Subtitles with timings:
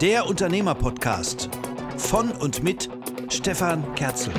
[0.00, 1.48] Der Unternehmer-Podcast
[1.96, 2.88] von und mit
[3.28, 4.32] Stefan Kerzel.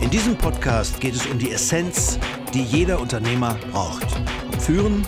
[0.00, 2.18] In diesem Podcast geht es um die Essenz,
[2.54, 4.06] die jeder Unternehmer braucht.
[4.52, 5.06] Um Führen,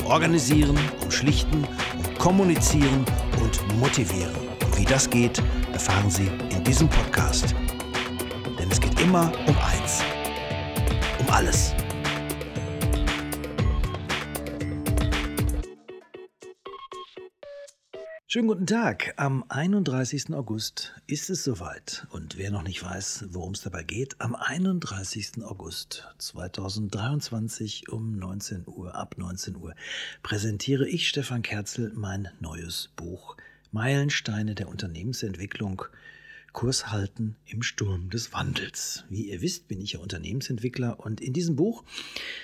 [0.00, 3.04] um Organisieren, um Schlichten, um Kommunizieren
[3.42, 4.34] und Motivieren.
[4.64, 5.42] Und wie das geht,
[5.72, 7.54] erfahren Sie in diesem Podcast.
[8.58, 10.02] Denn es geht immer um eins.
[11.20, 11.74] Um alles.
[18.34, 19.14] Schönen guten Tag.
[19.16, 20.34] Am 31.
[20.34, 22.04] August ist es soweit.
[22.10, 25.44] Und wer noch nicht weiß, worum es dabei geht, am 31.
[25.44, 29.76] August 2023 um 19 Uhr, ab 19 Uhr,
[30.24, 33.36] präsentiere ich, Stefan Kerzel, mein neues Buch
[33.70, 35.84] Meilensteine der Unternehmensentwicklung
[36.54, 39.04] Kurs halten im Sturm des Wandels.
[39.10, 41.82] Wie ihr wisst, bin ich ja Unternehmensentwickler und in diesem Buch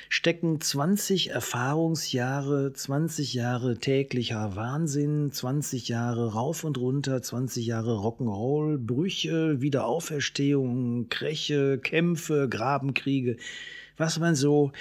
[0.09, 8.78] stecken 20 Erfahrungsjahre, 20 Jahre täglicher Wahnsinn, 20 Jahre rauf und runter, 20 Jahre Rock'n'Roll,
[8.78, 13.36] Brüche, Wiederaufstehung, Kräche, Kämpfe, Grabenkriege,
[13.97, 14.72] was man so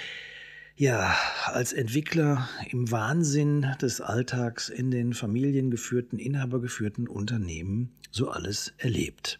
[0.80, 1.14] ja,
[1.44, 9.38] als Entwickler im Wahnsinn des Alltags in den familiengeführten, inhabergeführten Unternehmen so alles erlebt.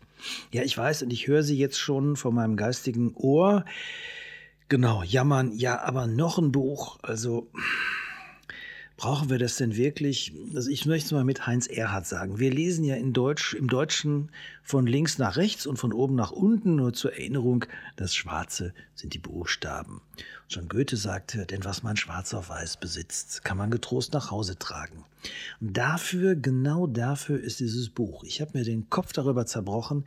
[0.53, 3.65] Ja, ich weiß und ich höre sie jetzt schon vor meinem geistigen Ohr.
[4.69, 7.51] Genau, jammern, ja, aber noch ein Buch, also
[9.01, 10.35] brauchen wir das denn wirklich?
[10.55, 12.39] Also ich möchte es mal mit Heinz Erhardt sagen.
[12.39, 14.29] Wir lesen ja in Deutsch, im Deutschen
[14.63, 16.77] von links nach rechts und von oben nach unten.
[16.77, 17.65] Nur zur Erinnerung,
[17.97, 20.03] das Schwarze sind die Buchstaben.
[20.49, 24.59] Schon Goethe sagte, denn was man schwarz auf weiß besitzt, kann man getrost nach Hause
[24.59, 25.03] tragen.
[25.63, 28.23] Und dafür, genau dafür ist dieses Buch.
[28.25, 30.05] Ich habe mir den Kopf darüber zerbrochen,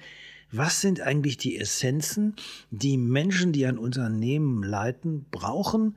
[0.52, 2.36] was sind eigentlich die Essenzen,
[2.70, 5.96] die Menschen, die ein Unternehmen leiten, brauchen,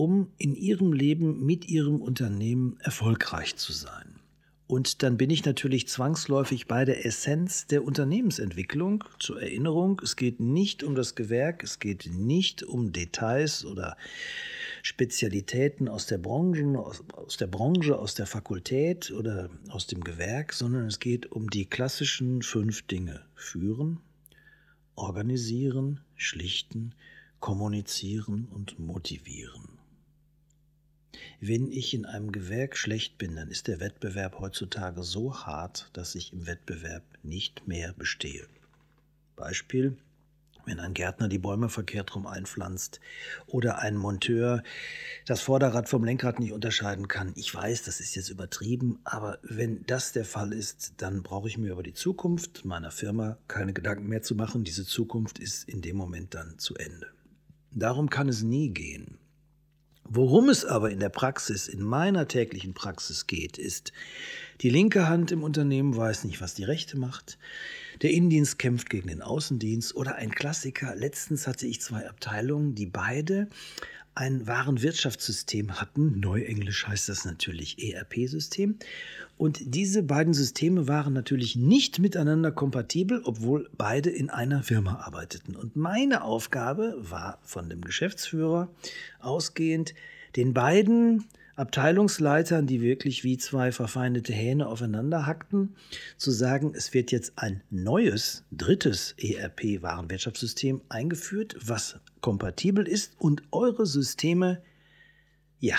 [0.00, 4.18] um in ihrem Leben mit ihrem Unternehmen erfolgreich zu sein.
[4.66, 9.04] Und dann bin ich natürlich zwangsläufig bei der Essenz der Unternehmensentwicklung.
[9.18, 13.98] Zur Erinnerung, es geht nicht um das Gewerk, es geht nicht um Details oder
[14.80, 20.86] Spezialitäten aus der Branche, aus, der Branche, aus der Fakultät oder aus dem Gewerk, sondern
[20.86, 23.20] es geht um die klassischen fünf Dinge.
[23.34, 24.00] Führen,
[24.94, 26.94] organisieren, schlichten,
[27.38, 29.79] kommunizieren und motivieren.
[31.40, 36.14] Wenn ich in einem Gewerk schlecht bin, dann ist der Wettbewerb heutzutage so hart, dass
[36.14, 38.46] ich im Wettbewerb nicht mehr bestehe.
[39.36, 39.96] Beispiel,
[40.66, 43.00] wenn ein Gärtner die Bäume verkehrt rum einpflanzt
[43.46, 44.62] oder ein Monteur
[45.26, 47.32] das Vorderrad vom Lenkrad nicht unterscheiden kann.
[47.36, 51.58] Ich weiß, das ist jetzt übertrieben, aber wenn das der Fall ist, dann brauche ich
[51.58, 54.64] mir über die Zukunft meiner Firma keine Gedanken mehr zu machen.
[54.64, 57.06] Diese Zukunft ist in dem Moment dann zu Ende.
[57.72, 59.19] Darum kann es nie gehen.
[60.12, 63.92] Worum es aber in der Praxis, in meiner täglichen Praxis geht, ist,
[64.60, 67.38] die linke Hand im Unternehmen weiß nicht, was die rechte macht.
[68.02, 70.94] Der Innendienst kämpft gegen den Außendienst oder ein Klassiker.
[70.96, 73.48] Letztens hatte ich zwei Abteilungen, die beide
[74.14, 76.18] ein Warenwirtschaftssystem hatten.
[76.20, 78.76] Neuenglisch heißt das natürlich ERP-System.
[79.36, 85.54] Und diese beiden Systeme waren natürlich nicht miteinander kompatibel, obwohl beide in einer Firma arbeiteten.
[85.54, 88.68] Und meine Aufgabe war von dem Geschäftsführer
[89.20, 89.94] ausgehend,
[90.36, 91.24] den beiden
[91.60, 95.76] Abteilungsleitern, die wirklich wie zwei verfeindete Hähne aufeinander hackten,
[96.16, 103.86] zu sagen, es wird jetzt ein neues, drittes ERP-Warenwirtschaftssystem eingeführt, was kompatibel ist und eure
[103.86, 104.62] Systeme,
[105.58, 105.76] ja,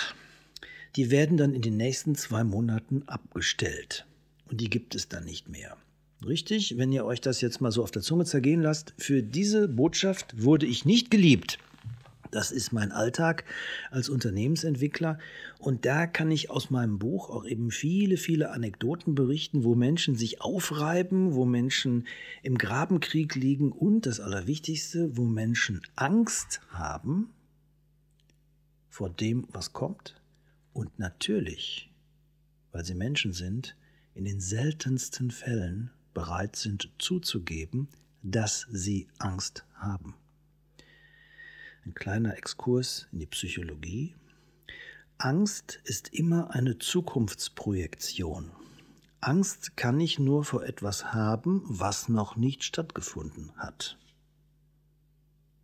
[0.95, 4.05] die werden dann in den nächsten zwei Monaten abgestellt.
[4.49, 5.77] Und die gibt es dann nicht mehr.
[6.25, 9.67] Richtig, wenn ihr euch das jetzt mal so auf der Zunge zergehen lasst, für diese
[9.67, 11.57] Botschaft wurde ich nicht geliebt.
[12.31, 13.43] Das ist mein Alltag
[13.91, 15.19] als Unternehmensentwickler.
[15.59, 20.15] Und da kann ich aus meinem Buch auch eben viele, viele Anekdoten berichten, wo Menschen
[20.15, 22.07] sich aufreiben, wo Menschen
[22.41, 27.29] im Grabenkrieg liegen und das Allerwichtigste, wo Menschen Angst haben
[28.89, 30.15] vor dem, was kommt.
[30.73, 31.91] Und natürlich,
[32.71, 33.75] weil sie Menschen sind,
[34.13, 37.87] in den seltensten Fällen bereit sind zuzugeben,
[38.23, 40.15] dass sie Angst haben.
[41.85, 44.15] Ein kleiner Exkurs in die Psychologie.
[45.17, 48.51] Angst ist immer eine Zukunftsprojektion.
[49.19, 53.97] Angst kann ich nur vor etwas haben, was noch nicht stattgefunden hat.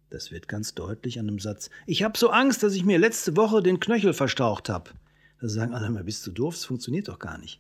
[0.10, 1.70] Das wird ganz deutlich an einem Satz.
[1.86, 4.92] Ich habe so Angst, dass ich mir letzte Woche den Knöchel verstaucht habe.
[5.40, 6.56] Da sagen alle mal, bist du doof?
[6.56, 7.60] Das funktioniert doch gar nicht.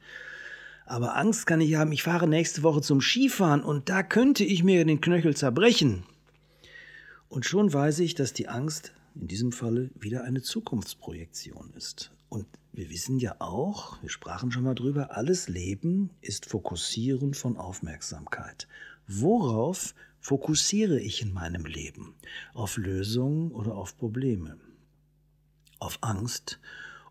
[0.86, 4.64] Aber Angst kann ich haben, ich fahre nächste Woche zum Skifahren und da könnte ich
[4.64, 6.06] mir den Knöchel zerbrechen.
[7.30, 12.12] Und schon weiß ich, dass die Angst in diesem Falle wieder eine Zukunftsprojektion ist.
[12.30, 17.58] Und wir wissen ja auch, wir sprachen schon mal drüber, alles Leben ist Fokussieren von
[17.58, 18.68] Aufmerksamkeit.
[19.08, 22.16] Worauf fokussiere ich in meinem Leben?
[22.54, 24.58] Auf Lösungen oder auf Probleme?
[25.80, 26.60] Auf Angst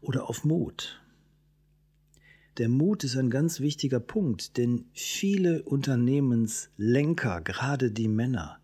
[0.00, 1.02] oder auf Mut?
[2.58, 8.58] Der Mut ist ein ganz wichtiger Punkt, denn viele Unternehmenslenker, gerade die Männer,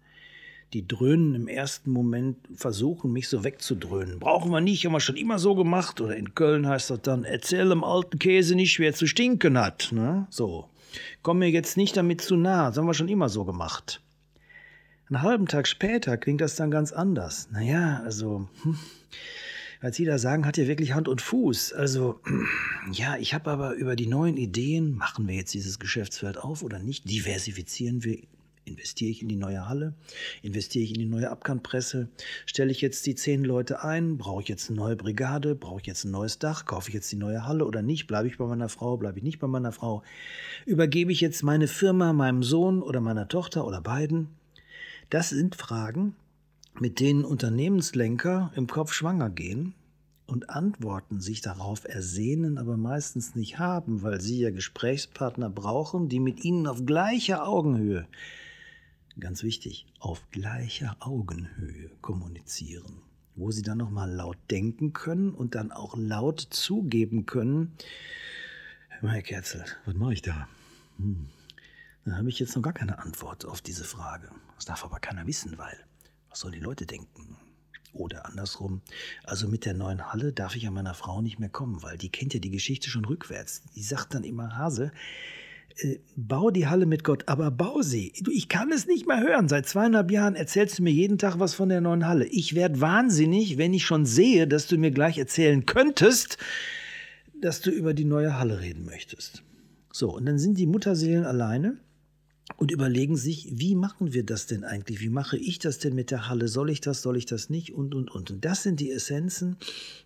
[0.72, 4.18] die dröhnen im ersten Moment, versuchen mich so wegzudröhnen.
[4.18, 6.00] Brauchen wir nicht, haben wir schon immer so gemacht.
[6.00, 9.90] Oder in Köln heißt das dann, erzähl dem alten Käse nicht, wer zu stinken hat.
[9.92, 10.26] Ne?
[10.30, 10.68] So,
[11.22, 14.00] komm mir jetzt nicht damit zu nah, das haben wir schon immer so gemacht.
[15.08, 17.48] Einen halben Tag später klingt das dann ganz anders.
[17.52, 18.78] Naja, also, hm,
[19.80, 21.74] als Sie da sagen, hat ja wirklich Hand und Fuß.
[21.74, 22.20] Also,
[22.92, 26.78] ja, ich habe aber über die neuen Ideen, machen wir jetzt dieses Geschäftsfeld auf oder
[26.78, 28.20] nicht, diversifizieren wir
[28.64, 29.94] Investiere ich in die neue Halle?
[30.42, 32.08] Investiere ich in die neue Abkantpresse?
[32.46, 34.18] Stelle ich jetzt die zehn Leute ein?
[34.18, 35.54] Brauche ich jetzt eine neue Brigade?
[35.56, 36.64] Brauche ich jetzt ein neues Dach?
[36.64, 38.06] Kaufe ich jetzt die neue Halle oder nicht?
[38.06, 38.96] Bleibe ich bei meiner Frau?
[38.96, 40.02] Bleibe ich nicht bei meiner Frau?
[40.64, 44.28] Übergebe ich jetzt meine Firma meinem Sohn oder meiner Tochter oder beiden?
[45.10, 46.14] Das sind Fragen,
[46.78, 49.74] mit denen Unternehmenslenker im Kopf schwanger gehen
[50.26, 56.20] und Antworten sich darauf ersehnen, aber meistens nicht haben, weil sie ja Gesprächspartner brauchen, die
[56.20, 58.06] mit ihnen auf gleicher Augenhöhe
[59.18, 63.02] ganz wichtig, auf gleicher Augenhöhe kommunizieren,
[63.34, 67.76] wo sie dann nochmal laut denken können und dann auch laut zugeben können,
[69.00, 70.46] Herr Kerzel, was mache ich da?
[70.98, 71.28] Hm.
[72.04, 74.30] Dann habe ich jetzt noch gar keine Antwort auf diese Frage.
[74.56, 75.76] Das darf aber keiner wissen, weil
[76.28, 77.36] was sollen die Leute denken?
[77.92, 78.80] Oder andersrum,
[79.24, 82.10] also mit der neuen Halle darf ich an meiner Frau nicht mehr kommen, weil die
[82.10, 83.62] kennt ja die Geschichte schon rückwärts.
[83.74, 84.92] Die sagt dann immer, Hase,
[86.16, 88.12] bau die Halle mit Gott, aber bau sie.
[88.30, 89.48] Ich kann es nicht mehr hören.
[89.48, 92.26] Seit zweieinhalb Jahren erzählst du mir jeden Tag was von der neuen Halle.
[92.26, 96.38] Ich werde wahnsinnig, wenn ich schon sehe, dass du mir gleich erzählen könntest,
[97.40, 99.42] dass du über die neue Halle reden möchtest.
[99.92, 101.78] So, und dann sind die Mutterseelen alleine
[102.56, 105.00] und überlegen sich, wie machen wir das denn eigentlich?
[105.00, 106.48] Wie mache ich das denn mit der Halle?
[106.48, 107.72] Soll ich das, soll ich das nicht?
[107.72, 108.30] Und, und, und.
[108.30, 109.56] Und das sind die Essenzen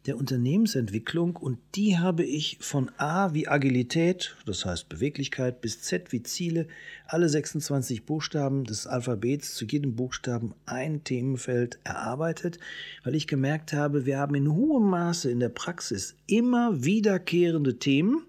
[0.06, 6.12] der Unternehmensentwicklung und die habe ich von A wie Agilität, das heißt Beweglichkeit, bis Z
[6.12, 6.68] wie Ziele,
[7.06, 12.58] alle 26 Buchstaben des Alphabets, zu jedem Buchstaben ein Themenfeld erarbeitet,
[13.02, 18.22] weil ich gemerkt habe, wir haben in hohem Maße in der Praxis immer wiederkehrende Themen,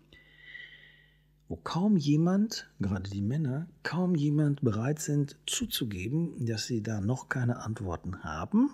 [1.49, 7.29] wo kaum jemand, gerade die Männer, kaum jemand bereit sind zuzugeben, dass sie da noch
[7.29, 8.71] keine Antworten haben.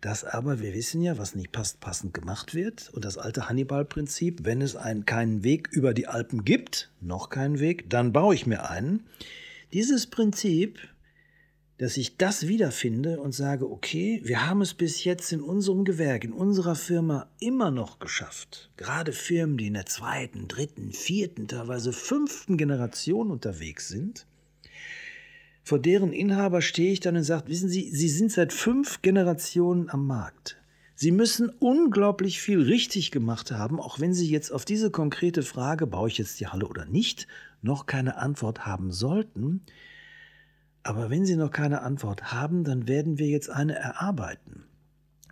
[0.00, 2.88] Dass aber, wir wissen ja, was nicht passt, passend gemacht wird.
[2.94, 7.58] Und das alte Hannibal-Prinzip, wenn es einen, keinen Weg über die Alpen gibt, noch keinen
[7.58, 9.04] Weg, dann baue ich mir einen.
[9.72, 10.78] Dieses Prinzip
[11.80, 16.24] dass ich das wiederfinde und sage, okay, wir haben es bis jetzt in unserem Gewerk,
[16.24, 18.70] in unserer Firma immer noch geschafft.
[18.76, 24.26] Gerade Firmen, die in der zweiten, dritten, vierten, teilweise fünften Generation unterwegs sind.
[25.62, 29.88] Vor deren Inhaber stehe ich dann und sage, wissen Sie, Sie sind seit fünf Generationen
[29.88, 30.58] am Markt.
[30.94, 35.86] Sie müssen unglaublich viel richtig gemacht haben, auch wenn Sie jetzt auf diese konkrete Frage,
[35.86, 37.26] baue ich jetzt die Halle oder nicht,
[37.62, 39.62] noch keine Antwort haben sollten.
[40.82, 44.64] Aber wenn Sie noch keine Antwort haben, dann werden wir jetzt eine erarbeiten.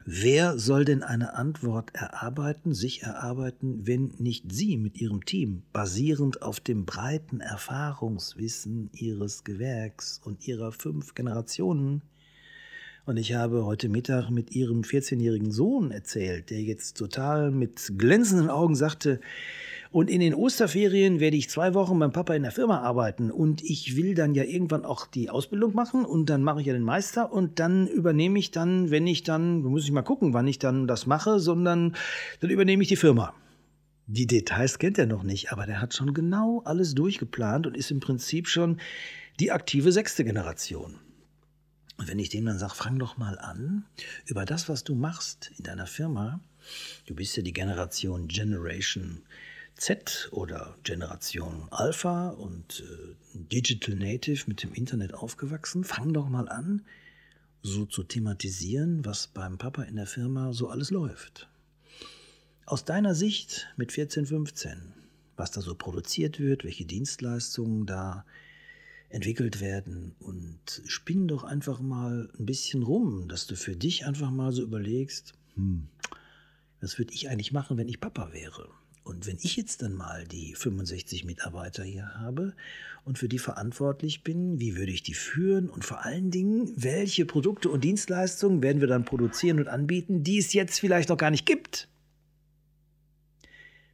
[0.05, 6.41] Wer soll denn eine Antwort erarbeiten, sich erarbeiten, wenn nicht Sie mit Ihrem Team, basierend
[6.41, 12.01] auf dem breiten Erfahrungswissen Ihres Gewerks und Ihrer fünf Generationen?
[13.05, 18.49] Und ich habe heute Mittag mit Ihrem 14-jährigen Sohn erzählt, der jetzt total mit glänzenden
[18.49, 19.21] Augen sagte,
[19.91, 23.63] und in den Osterferien werde ich zwei Wochen beim Papa in der Firma arbeiten und
[23.63, 26.83] ich will dann ja irgendwann auch die Ausbildung machen und dann mache ich ja den
[26.83, 30.59] Meister und dann übernehme ich dann, wenn ich dann, muss ich mal gucken, wann ich
[30.59, 31.97] dann das mache, sondern
[32.41, 33.35] dann übernehme ich die Firma.
[34.07, 37.91] Die Details kennt er noch nicht, aber der hat schon genau alles durchgeplant und ist
[37.91, 38.81] im Prinzip schon
[39.39, 40.99] die aktive sechste Generation.
[41.99, 43.85] Und wenn ich dem dann sage, fang doch mal an,
[44.25, 46.41] über das, was du machst in deiner Firma,
[47.07, 49.23] du bist ja die Generation Generation
[49.79, 56.49] Z oder Generation Alpha und äh, Digital Native mit dem Internet aufgewachsen, fang doch mal
[56.49, 56.85] an,
[57.63, 61.49] so zu thematisieren, was beim Papa in der Firma so alles läuft.
[62.67, 64.93] Aus deiner Sicht mit 14, 15,
[65.37, 68.25] was da so produziert wird, welche Dienstleistungen da
[69.11, 74.31] entwickelt werden und spinn doch einfach mal ein bisschen rum, dass du für dich einfach
[74.31, 75.89] mal so überlegst, hm,
[76.81, 78.69] was würde ich eigentlich machen, wenn ich Papa wäre?
[79.09, 82.55] Und wenn ich jetzt dann mal die 65 Mitarbeiter hier habe
[83.05, 87.25] und für die verantwortlich bin, wie würde ich die führen und vor allen Dingen, welche
[87.25, 91.31] Produkte und Dienstleistungen werden wir dann produzieren und anbieten, die es jetzt vielleicht noch gar
[91.31, 91.89] nicht gibt?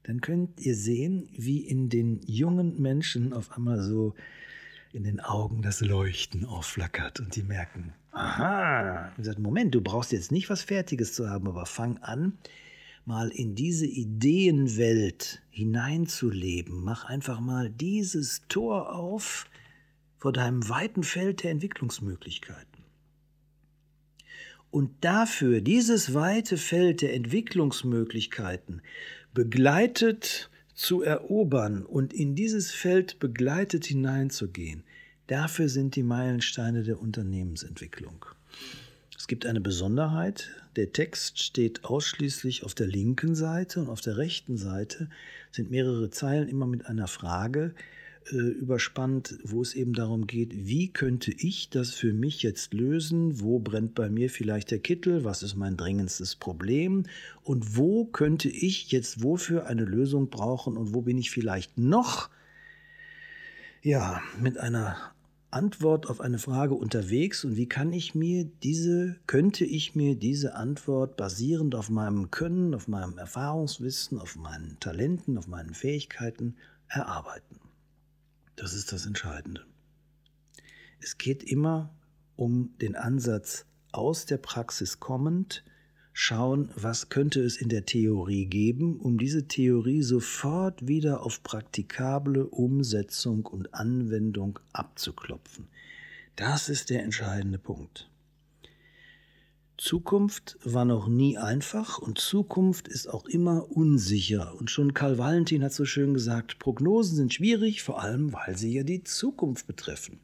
[0.05, 4.15] dann könnt ihr sehen, wie in den jungen Menschen auf einmal so
[4.93, 10.13] in den Augen das Leuchten aufflackert und die merken, aha, und sagt, Moment, du brauchst
[10.13, 12.39] jetzt nicht was Fertiges zu haben, aber fang an,
[13.07, 16.83] mal in diese Ideenwelt hineinzuleben.
[16.83, 19.47] Mach einfach mal dieses Tor auf
[20.17, 22.85] vor deinem weiten Feld der Entwicklungsmöglichkeiten.
[24.71, 28.83] Und dafür, dieses weite Feld der Entwicklungsmöglichkeiten
[29.33, 34.83] begleitet zu erobern und in dieses Feld begleitet hineinzugehen,
[35.27, 38.25] dafür sind die Meilensteine der Unternehmensentwicklung.
[39.17, 44.17] Es gibt eine Besonderheit, der Text steht ausschließlich auf der linken Seite und auf der
[44.17, 45.09] rechten Seite
[45.51, 47.75] sind mehrere Zeilen immer mit einer Frage,
[48.33, 53.41] äh, überspannt, wo es eben darum geht, wie könnte ich das für mich jetzt lösen,
[53.41, 57.05] wo brennt bei mir vielleicht der Kittel, was ist mein dringendstes Problem?
[57.43, 60.77] Und wo könnte ich jetzt wofür eine Lösung brauchen?
[60.77, 62.31] Und wo bin ich vielleicht noch
[63.83, 65.14] ja, mit einer
[65.55, 70.55] Antwort auf eine Frage unterwegs und wie kann ich mir diese, könnte ich mir diese
[70.55, 76.57] Antwort basierend auf meinem Können, auf meinem Erfahrungswissen, auf meinen Talenten, auf meinen Fähigkeiten
[76.89, 77.61] erarbeiten.
[78.57, 79.65] Das ist das Entscheidende.
[81.01, 81.95] Es geht immer
[82.37, 85.65] um den Ansatz aus der Praxis kommend,
[86.15, 92.47] schauen, was könnte es in der Theorie geben, um diese Theorie sofort wieder auf praktikable
[92.47, 95.67] Umsetzung und Anwendung abzuklopfen.
[96.37, 98.09] Das ist der entscheidende Punkt.
[99.77, 104.55] Zukunft war noch nie einfach und Zukunft ist auch immer unsicher.
[104.55, 108.73] Und schon Karl Valentin hat so schön gesagt, Prognosen sind schwierig, vor allem weil sie
[108.73, 110.21] ja die Zukunft betreffen.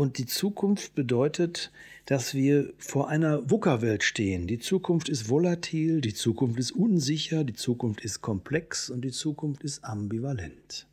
[0.00, 1.70] Und die Zukunft bedeutet,
[2.06, 4.46] dass wir vor einer VUCA-Welt stehen.
[4.46, 9.62] Die Zukunft ist volatil, die Zukunft ist unsicher, die Zukunft ist komplex und die Zukunft
[9.62, 10.86] ist ambivalent.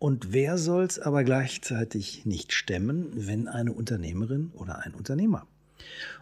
[0.00, 5.46] Und wer soll es aber gleichzeitig nicht stemmen, wenn eine Unternehmerin oder ein Unternehmer?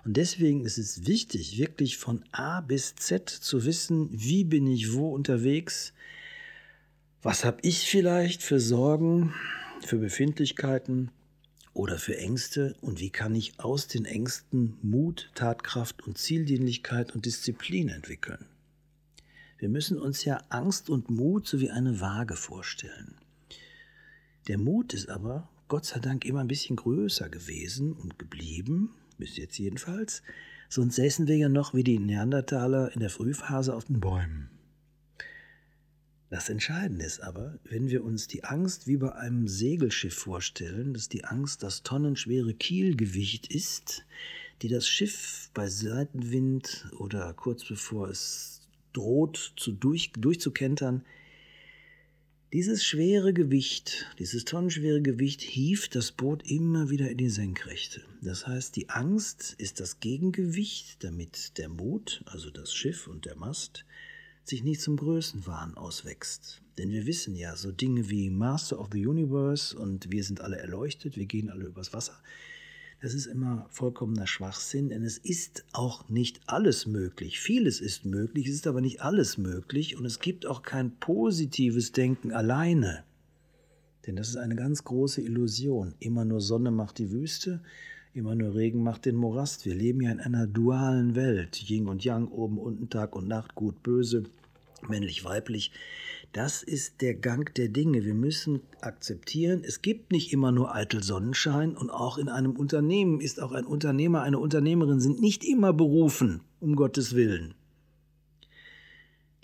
[0.05, 4.93] Und deswegen ist es wichtig, wirklich von A bis Z zu wissen, wie bin ich
[4.93, 5.95] wo unterwegs,
[7.23, 9.33] was habe ich vielleicht für Sorgen,
[9.81, 11.13] für Befindlichkeiten
[11.75, 17.27] oder für Ängste und wie kann ich aus den Ängsten Mut, Tatkraft und Zieldienlichkeit und
[17.27, 18.47] Disziplin entwickeln.
[19.59, 23.17] Wir müssen uns ja Angst und Mut sowie eine Waage vorstellen.
[24.47, 29.37] Der Mut ist aber Gott sei Dank immer ein bisschen größer gewesen und geblieben bis
[29.37, 30.23] jetzt jedenfalls,
[30.69, 34.49] sonst säßen wir ja noch wie die Neandertaler in der Frühphase auf den Bäumen.
[36.31, 41.09] Das Entscheidende ist aber, wenn wir uns die Angst wie bei einem Segelschiff vorstellen, dass
[41.09, 44.05] die Angst das tonnenschwere Kielgewicht ist,
[44.61, 48.61] die das Schiff bei Seitenwind oder kurz bevor es
[48.93, 51.03] droht zu durch, durchzukentern,
[52.53, 58.03] dieses schwere Gewicht, dieses tonnenschwere Gewicht hieft das Boot immer wieder in die Senkrechte.
[58.23, 63.37] Das heißt, die Angst ist das Gegengewicht, damit der Mut, also das Schiff und der
[63.37, 63.85] Mast,
[64.49, 66.63] sich nicht zum Größenwahn auswächst.
[66.79, 70.59] Denn wir wissen ja, so Dinge wie Master of the Universe und wir sind alle
[70.59, 72.15] erleuchtet, wir gehen alle übers Wasser,
[73.01, 77.39] das ist immer vollkommener Schwachsinn, denn es ist auch nicht alles möglich.
[77.39, 81.93] Vieles ist möglich, es ist aber nicht alles möglich und es gibt auch kein positives
[81.93, 83.05] Denken alleine.
[84.05, 85.95] Denn das ist eine ganz große Illusion.
[86.01, 87.63] Immer nur Sonne macht die Wüste,
[88.15, 89.65] immer nur Regen macht den Morast.
[89.65, 91.71] Wir leben ja in einer dualen Welt.
[91.71, 94.25] Yin und Yang, oben, unten, Tag und Nacht, gut, böse,
[94.87, 95.73] männlich, weiblich.
[96.33, 98.05] Das ist der Gang der Dinge.
[98.05, 103.21] Wir müssen akzeptieren, es gibt nicht immer nur eitel Sonnenschein und auch in einem Unternehmen
[103.21, 107.55] ist auch ein Unternehmer, eine Unternehmerin sind nicht immer berufen, um Gottes Willen.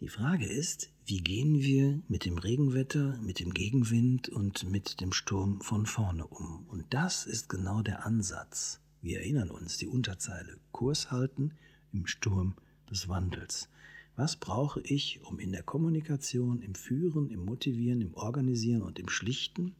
[0.00, 5.12] Die Frage ist, wie gehen wir mit dem Regenwetter, mit dem Gegenwind und mit dem
[5.12, 6.66] Sturm von vorne um?
[6.68, 8.80] Und das ist genau der Ansatz.
[9.00, 11.52] Wir erinnern uns, die Unterzeile Kurs halten
[11.92, 12.54] im Sturm
[12.90, 13.68] des Wandels.
[14.16, 19.08] Was brauche ich, um in der Kommunikation, im Führen, im Motivieren, im Organisieren und im
[19.08, 19.74] Schlichten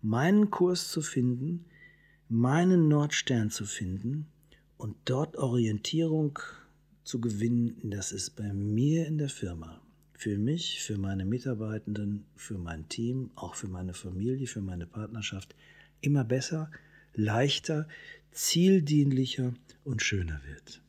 [0.00, 1.64] meinen Kurs zu finden,
[2.28, 4.26] meinen Nordstern zu finden
[4.76, 6.38] und dort Orientierung
[7.04, 9.80] zu gewinnen, dass es bei mir in der Firma,
[10.14, 15.54] für mich, für meine Mitarbeitenden, für mein Team, auch für meine Familie, für meine Partnerschaft
[16.00, 16.70] immer besser,
[17.14, 17.88] leichter,
[18.30, 19.54] zieldienlicher
[19.84, 20.82] und schöner wird.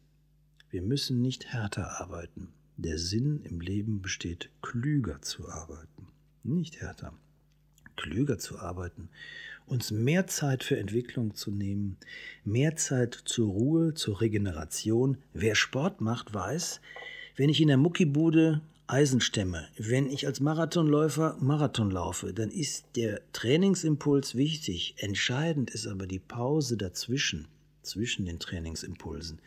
[0.71, 2.49] Wir müssen nicht härter arbeiten.
[2.77, 6.07] Der Sinn im Leben besteht, klüger zu arbeiten.
[6.43, 7.13] Nicht härter.
[7.95, 9.09] Klüger zu arbeiten.
[9.65, 11.97] Uns mehr Zeit für Entwicklung zu nehmen.
[12.45, 15.17] Mehr Zeit zur Ruhe, zur Regeneration.
[15.33, 16.81] Wer Sport macht, weiß,
[17.35, 19.67] wenn ich in der Muckibude Eisenstämme.
[19.77, 24.95] Wenn ich als Marathonläufer Marathon laufe, dann ist der Trainingsimpuls wichtig.
[24.97, 27.47] Entscheidend ist aber die Pause dazwischen,
[27.83, 29.39] zwischen den Trainingsimpulsen,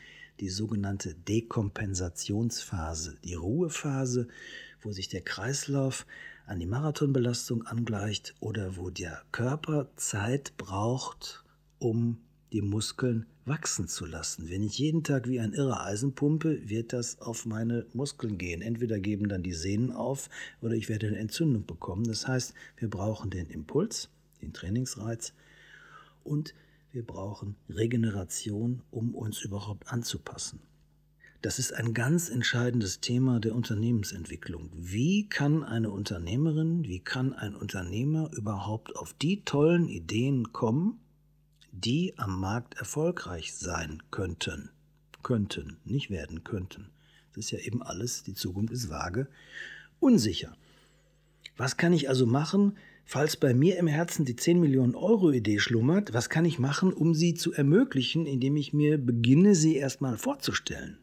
[0.43, 4.27] die sogenannte Dekompensationsphase, die Ruhephase,
[4.81, 6.05] wo sich der Kreislauf
[6.47, 11.45] an die Marathonbelastung angleicht oder wo der Körper Zeit braucht,
[11.79, 12.19] um
[12.53, 14.51] die Muskeln wachsen zu lassen.
[14.51, 18.63] Wenn ich jeden Tag wie ein irrer Eisen pumpe, wird das auf meine Muskeln gehen.
[18.63, 20.29] Entweder geben dann die Sehnen auf
[20.61, 22.03] oder ich werde eine Entzündung bekommen.
[22.03, 24.09] Das heißt, wir brauchen den Impuls,
[24.41, 25.35] den Trainingsreiz
[26.25, 26.53] und
[26.93, 30.61] wir brauchen Regeneration, um uns überhaupt anzupassen.
[31.41, 34.71] Das ist ein ganz entscheidendes Thema der Unternehmensentwicklung.
[34.77, 41.01] Wie kann eine Unternehmerin, wie kann ein Unternehmer überhaupt auf die tollen Ideen kommen,
[41.73, 44.71] die am Markt erfolgreich sein könnten?
[45.23, 46.91] Könnten, nicht werden könnten.
[47.33, 49.29] Das ist ja eben alles, die Zukunft ist vage,
[49.99, 50.57] unsicher.
[51.57, 55.59] Was kann ich also machen, falls bei mir im Herzen die 10 Millionen Euro Idee
[55.59, 56.13] schlummert?
[56.13, 60.99] Was kann ich machen, um sie zu ermöglichen, indem ich mir beginne, sie erstmal vorzustellen?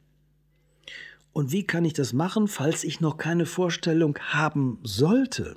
[1.31, 5.55] Und wie kann ich das machen, falls ich noch keine Vorstellung haben sollte?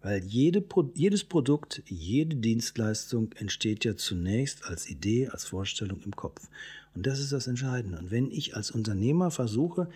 [0.00, 0.64] Weil jede,
[0.94, 6.48] jedes Produkt, jede Dienstleistung entsteht ja zunächst als Idee, als Vorstellung im Kopf.
[6.94, 7.98] Und das ist das Entscheidende.
[7.98, 9.88] Und wenn ich als Unternehmer versuche,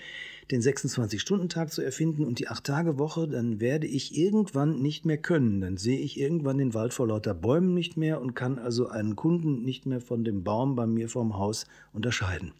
[0.51, 5.61] den 26-Stunden-Tag zu erfinden und die 8-Tage-Woche, dann werde ich irgendwann nicht mehr können.
[5.61, 9.17] Dann sehe ich irgendwann den Wald vor lauter Bäumen nicht mehr und kann also einen
[9.17, 12.53] Kunden nicht mehr von dem Baum bei mir vorm Haus unterscheiden.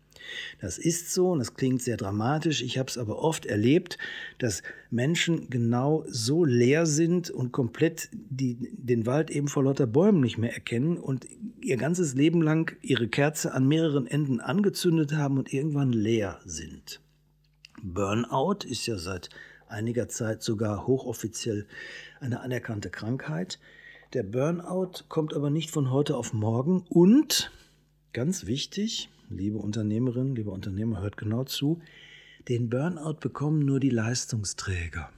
[0.61, 2.63] Das ist so und das klingt sehr dramatisch.
[2.63, 3.99] Ich habe es aber oft erlebt,
[4.39, 10.21] dass Menschen genau so leer sind und komplett die, den Wald eben vor lauter Bäumen
[10.21, 11.27] nicht mehr erkennen und
[11.61, 17.01] ihr ganzes Leben lang ihre Kerze an mehreren Enden angezündet haben und irgendwann leer sind.
[17.83, 19.29] Burnout ist ja seit
[19.67, 21.67] einiger Zeit sogar hochoffiziell
[22.21, 23.59] eine anerkannte Krankheit.
[24.13, 27.51] Der Burnout kommt aber nicht von heute auf morgen und,
[28.13, 31.81] ganz wichtig, liebe Unternehmerin, liebe Unternehmer, hört genau zu,
[32.49, 35.11] den Burnout bekommen nur die Leistungsträger.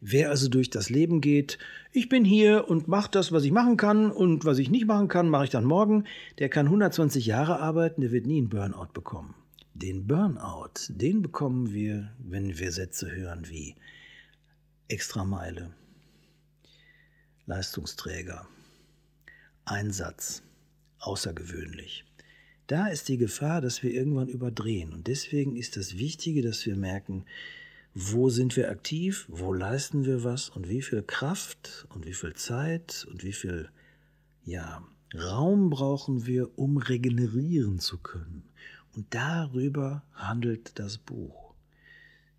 [0.00, 1.58] Wer also durch das Leben geht,
[1.92, 5.08] ich bin hier und mache das, was ich machen kann und was ich nicht machen
[5.08, 6.04] kann, mache ich dann morgen,
[6.38, 9.34] der kann 120 Jahre arbeiten, der wird nie einen Burnout bekommen.
[9.74, 13.74] Den Burnout, den bekommen wir, wenn wir Sätze hören wie
[14.88, 15.72] Extrameile,
[17.46, 18.46] Leistungsträger,
[19.64, 20.42] Einsatz,
[20.98, 22.04] außergewöhnlich.
[22.66, 24.92] Da ist die Gefahr, dass wir irgendwann überdrehen.
[24.92, 27.24] Und deswegen ist das Wichtige, dass wir merken,
[27.94, 32.34] wo sind wir aktiv, wo leisten wir was und wie viel Kraft und wie viel
[32.34, 33.70] Zeit und wie viel
[34.44, 34.82] ja,
[35.14, 38.42] Raum brauchen wir, um regenerieren zu können.
[38.94, 41.54] Und darüber handelt das Buch.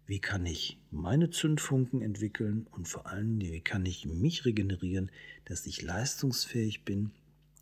[0.05, 5.11] Wie kann ich meine Zündfunken entwickeln und vor allem, wie kann ich mich regenerieren,
[5.45, 7.11] dass ich leistungsfähig bin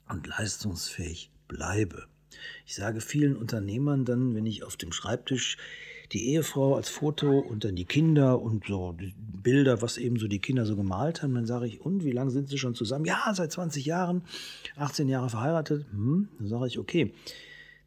[0.08, 2.08] und leistungsfähig bleibe.
[2.66, 5.58] Ich sage vielen Unternehmern dann, wenn ich auf dem Schreibtisch
[6.12, 10.40] die Ehefrau als Foto und dann die Kinder und so Bilder, was eben so die
[10.40, 13.06] Kinder so gemalt haben, dann sage ich, und wie lange sind sie schon zusammen?
[13.06, 14.24] Ja, seit 20 Jahren,
[14.76, 15.86] 18 Jahre verheiratet.
[15.92, 17.14] Hm, dann sage ich, okay,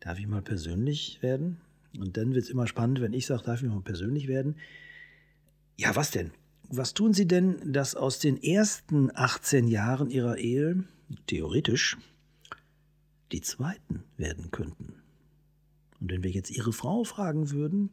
[0.01, 1.59] darf ich mal persönlich werden?
[1.99, 4.57] Und dann wird es immer spannend, wenn ich sage, darf ich mal persönlich werden?
[5.77, 6.33] Ja, was denn?
[6.71, 10.85] Was tun Sie denn, dass aus den ersten 18 Jahren Ihrer Ehe,
[11.27, 11.97] theoretisch,
[13.33, 14.95] die zweiten werden könnten.
[16.01, 17.91] Und wenn wir jetzt Ihre Frau fragen würden,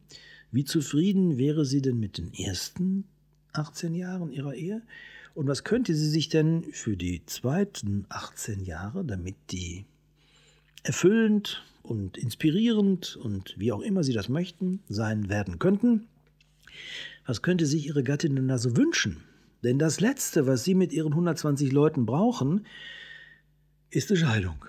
[0.52, 3.04] wie zufrieden wäre sie denn mit den ersten
[3.52, 4.82] 18 Jahren ihrer Ehe?
[5.34, 9.84] Und was könnte sie sich denn für die zweiten 18 Jahre, damit die
[10.82, 16.06] erfüllend und inspirierend und wie auch immer sie das möchten, sein werden könnten,
[17.26, 19.18] was könnte sich ihre Gattin denn da so wünschen?
[19.62, 22.66] Denn das Letzte, was sie mit ihren 120 Leuten brauchen,
[23.90, 24.64] ist die Scheidung.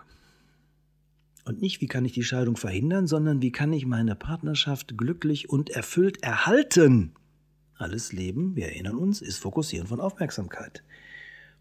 [1.47, 5.49] Und nicht, wie kann ich die Scheidung verhindern, sondern wie kann ich meine Partnerschaft glücklich
[5.49, 7.13] und erfüllt erhalten.
[7.75, 10.83] Alles Leben, wir erinnern uns, ist Fokussieren von Aufmerksamkeit.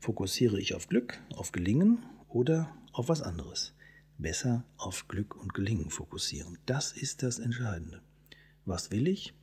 [0.00, 3.74] Fokussiere ich auf Glück, auf Gelingen oder auf was anderes?
[4.18, 6.58] Besser auf Glück und Gelingen fokussieren.
[6.66, 8.00] Das ist das Entscheidende.
[8.64, 9.34] Was will ich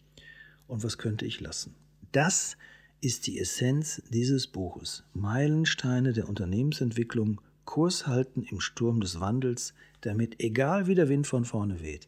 [0.67, 1.73] und was könnte ich lassen?
[2.11, 2.57] Das
[2.99, 5.05] ist die Essenz dieses Buches.
[5.13, 11.45] Meilensteine der Unternehmensentwicklung Kurs halten im Sturm des Wandels, damit egal wie der Wind von
[11.45, 12.07] vorne weht,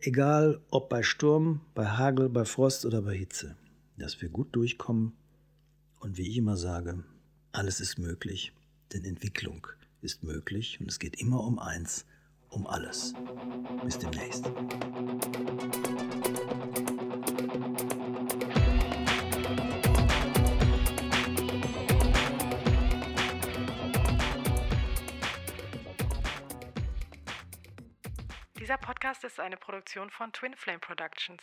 [0.00, 3.56] egal ob bei Sturm, bei Hagel, bei Frost oder bei Hitze,
[3.96, 5.12] dass wir gut durchkommen
[6.00, 7.04] und wie ich immer sage,
[7.52, 8.52] alles ist möglich,
[8.92, 9.66] denn Entwicklung
[10.02, 12.04] ist möglich und es geht immer um eins,
[12.50, 13.14] um alles.
[13.84, 14.44] Bis demnächst.
[28.64, 31.42] Dieser Podcast ist eine Produktion von Twin Flame Productions.